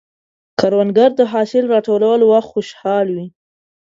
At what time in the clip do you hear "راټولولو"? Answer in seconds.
1.73-2.23